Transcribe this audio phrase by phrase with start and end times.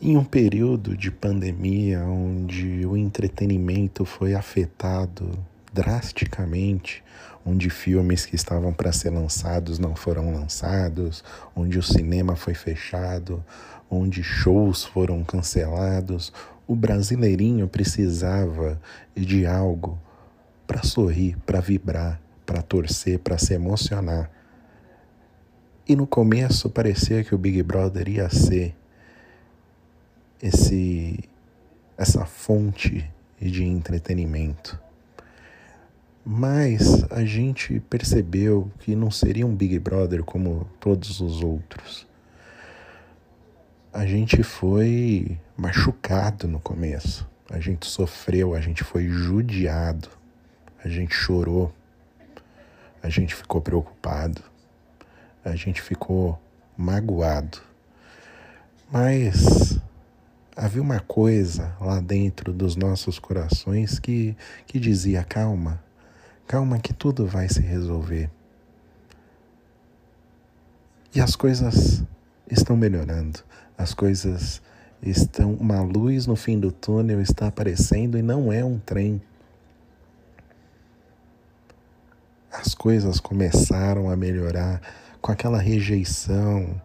[0.00, 5.36] Em um período de pandemia onde o entretenimento foi afetado
[5.72, 7.02] drasticamente,
[7.44, 11.24] onde filmes que estavam para ser lançados não foram lançados,
[11.54, 13.44] onde o cinema foi fechado,
[13.90, 16.32] onde shows foram cancelados,
[16.64, 18.80] o brasileirinho precisava
[19.16, 19.98] de algo
[20.64, 24.30] para sorrir, para vibrar, para torcer, para se emocionar.
[25.88, 28.77] E no começo parecia que o Big Brother ia ser
[30.42, 31.18] esse
[31.96, 34.80] essa fonte de entretenimento.
[36.24, 42.06] Mas a gente percebeu que não seria um Big Brother como todos os outros.
[43.92, 47.26] A gente foi machucado no começo.
[47.50, 50.10] A gente sofreu, a gente foi judiado,
[50.84, 51.72] a gente chorou,
[53.02, 54.42] a gente ficou preocupado,
[55.42, 56.38] a gente ficou
[56.76, 57.58] magoado.
[58.92, 59.80] Mas
[60.58, 65.82] havia uma coisa lá dentro dos nossos corações que, que dizia: calma,
[66.48, 68.28] calma, que tudo vai se resolver.
[71.14, 72.02] E as coisas
[72.50, 73.38] estão melhorando,
[73.76, 74.60] as coisas
[75.00, 75.54] estão.
[75.54, 79.22] Uma luz no fim do túnel está aparecendo e não é um trem.
[82.50, 84.80] As coisas começaram a melhorar
[85.20, 86.80] com aquela rejeição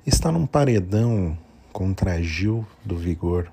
[0.05, 1.37] Está num paredão
[1.73, 3.51] contra Gil do Vigor,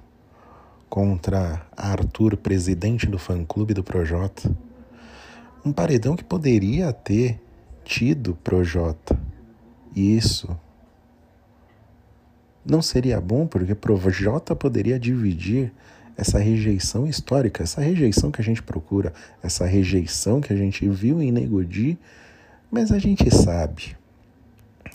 [0.89, 4.51] contra Arthur, presidente do fã-clube do Projota
[5.67, 7.41] um paredão que poderia ter
[7.85, 9.19] tido Projota.
[9.95, 10.57] E isso
[12.65, 15.73] não seria bom, porque Projota poderia dividir
[16.17, 19.13] essa rejeição histórica, essa rejeição que a gente procura,
[19.43, 21.99] essa rejeição que a gente viu em Negodi,
[22.71, 23.97] mas a gente sabe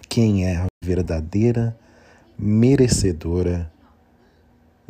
[0.07, 1.77] quem é a verdadeira
[2.37, 3.69] merecedora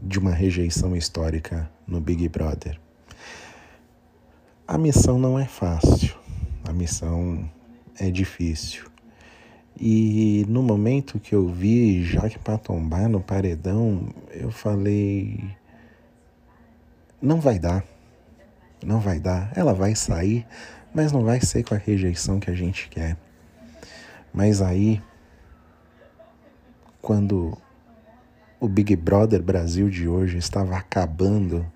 [0.01, 2.79] de uma rejeição histórica no Big Brother.
[4.71, 6.15] A missão não é fácil,
[6.63, 7.43] a missão
[7.99, 8.89] é difícil.
[9.77, 15.43] E no momento que eu vi Jaque Patombá no paredão, eu falei:
[17.21, 17.83] não vai dar,
[18.81, 19.51] não vai dar.
[19.57, 20.47] Ela vai sair,
[20.93, 23.17] mas não vai ser com a rejeição que a gente quer.
[24.33, 25.01] Mas aí,
[27.01, 27.57] quando
[28.57, 31.69] o Big Brother Brasil de hoje estava acabando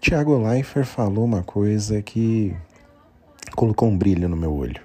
[0.00, 2.56] Tiago Leifert falou uma coisa que
[3.56, 4.80] colocou um brilho no meu olho.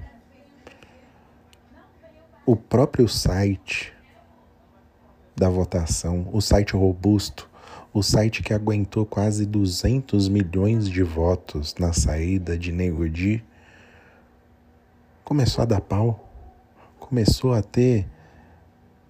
[2.45, 3.93] O próprio site
[5.35, 7.47] da votação, o site robusto,
[7.93, 13.43] o site que aguentou quase 200 milhões de votos na saída de Negodi,
[15.23, 16.27] começou a dar pau,
[16.99, 18.07] começou a ter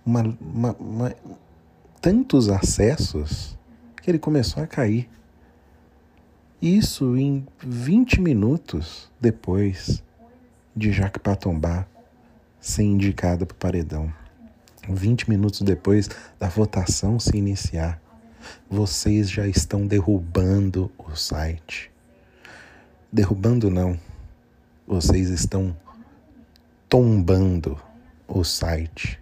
[0.06, 1.16] uma, uma, uma,
[2.02, 3.58] tantos acessos
[4.02, 5.10] que ele começou a cair.
[6.64, 10.02] Isso em 20 minutos depois
[10.74, 11.86] de Jacques Patombá
[12.58, 14.14] ser indicada para o paredão.
[14.88, 16.10] 20 minutos depois
[16.40, 18.02] da votação se iniciar.
[18.70, 21.92] Vocês já estão derrubando o site.
[23.12, 24.00] Derrubando não.
[24.88, 25.76] Vocês estão
[26.88, 27.78] tombando
[28.26, 29.20] o site.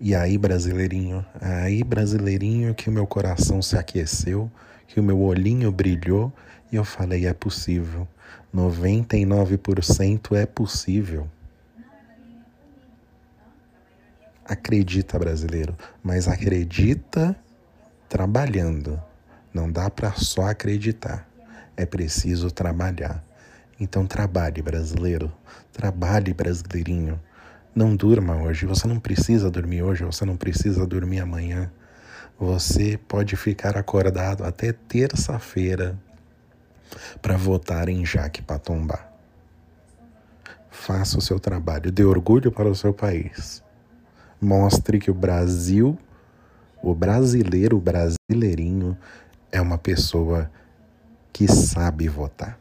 [0.00, 4.50] E aí, brasileirinho, aí, brasileirinho, que o meu coração se aqueceu
[4.90, 6.32] que o meu olhinho brilhou
[6.70, 8.06] e eu falei: é possível.
[8.52, 11.28] 99% é possível.
[14.44, 17.36] Acredita, brasileiro, mas acredita
[18.08, 19.00] trabalhando.
[19.54, 21.28] Não dá para só acreditar.
[21.76, 23.24] É preciso trabalhar.
[23.78, 25.32] Então trabalhe, brasileiro.
[25.72, 27.20] Trabalhe, brasileirinho.
[27.74, 28.66] Não durma hoje.
[28.66, 30.04] Você não precisa dormir hoje.
[30.04, 31.70] Você não precisa dormir amanhã.
[32.38, 35.98] Você pode ficar acordado até terça-feira
[37.20, 39.06] para votar em Jaque Patombá.
[40.70, 43.62] Faça o seu trabalho, dê orgulho para o seu país.
[44.40, 45.98] Mostre que o Brasil,
[46.82, 48.96] o brasileiro, o brasileirinho,
[49.52, 50.50] é uma pessoa
[51.32, 52.58] que sabe votar.